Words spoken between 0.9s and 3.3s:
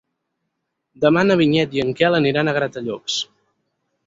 Demà na Vinyet i en Quel aniran a Gratallops.